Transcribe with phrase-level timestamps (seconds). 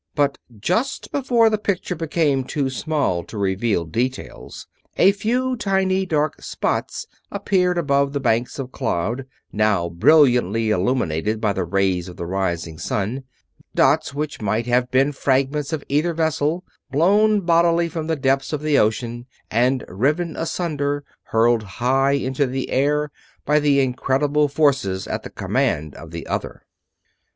[0.15, 4.65] But just before the picture became too small to reveal details
[4.97, 11.53] a few tiny dark spots appeared above the banks of cloud, now brilliantly illuminated by
[11.53, 13.25] the rays of the rising sun
[13.75, 18.63] dots which might have been fragments of either vessel, blown bodily from the depths of
[18.63, 23.11] the ocean and, riven asunder, hurled high into the air
[23.45, 26.63] by the incredible forces at the command of the other.